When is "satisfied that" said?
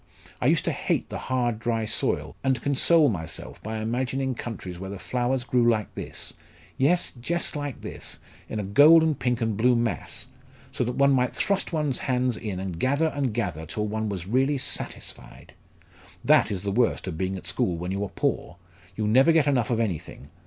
14.57-16.49